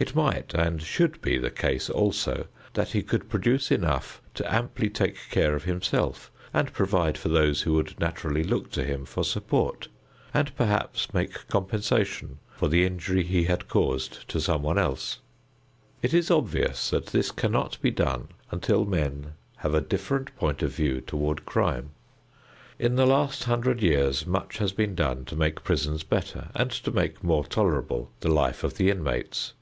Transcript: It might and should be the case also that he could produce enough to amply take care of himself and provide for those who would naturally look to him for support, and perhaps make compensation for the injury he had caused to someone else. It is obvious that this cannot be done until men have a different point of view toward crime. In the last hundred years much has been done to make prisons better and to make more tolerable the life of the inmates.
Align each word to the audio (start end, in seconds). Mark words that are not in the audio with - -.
It 0.00 0.14
might 0.14 0.54
and 0.54 0.80
should 0.80 1.20
be 1.20 1.38
the 1.38 1.50
case 1.50 1.90
also 1.90 2.46
that 2.74 2.90
he 2.92 3.02
could 3.02 3.28
produce 3.28 3.72
enough 3.72 4.22
to 4.34 4.48
amply 4.48 4.88
take 4.90 5.16
care 5.28 5.56
of 5.56 5.64
himself 5.64 6.30
and 6.54 6.72
provide 6.72 7.18
for 7.18 7.28
those 7.30 7.62
who 7.62 7.72
would 7.72 7.98
naturally 7.98 8.44
look 8.44 8.70
to 8.70 8.84
him 8.84 9.04
for 9.04 9.24
support, 9.24 9.88
and 10.32 10.54
perhaps 10.54 11.12
make 11.12 11.48
compensation 11.48 12.38
for 12.54 12.68
the 12.68 12.84
injury 12.84 13.24
he 13.24 13.42
had 13.46 13.66
caused 13.66 14.28
to 14.28 14.40
someone 14.40 14.78
else. 14.78 15.18
It 16.00 16.14
is 16.14 16.30
obvious 16.30 16.90
that 16.90 17.06
this 17.06 17.32
cannot 17.32 17.82
be 17.82 17.90
done 17.90 18.28
until 18.52 18.84
men 18.84 19.32
have 19.56 19.74
a 19.74 19.80
different 19.80 20.32
point 20.36 20.62
of 20.62 20.70
view 20.70 21.00
toward 21.00 21.44
crime. 21.44 21.90
In 22.78 22.94
the 22.94 23.04
last 23.04 23.42
hundred 23.42 23.82
years 23.82 24.24
much 24.28 24.58
has 24.58 24.70
been 24.70 24.94
done 24.94 25.24
to 25.24 25.34
make 25.34 25.64
prisons 25.64 26.04
better 26.04 26.50
and 26.54 26.70
to 26.70 26.92
make 26.92 27.24
more 27.24 27.44
tolerable 27.44 28.12
the 28.20 28.32
life 28.32 28.62
of 28.62 28.74
the 28.76 28.90
inmates. 28.90 29.54